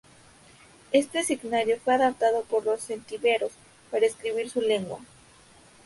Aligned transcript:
Este 0.93 1.23
signario 1.23 1.77
fue 1.79 1.93
adaptado 1.93 2.41
por 2.45 2.65
los 2.65 2.83
celtíberos 2.83 3.51
para 3.91 4.07
escribir 4.07 4.49
su 4.49 4.59
lengua. 4.59 4.97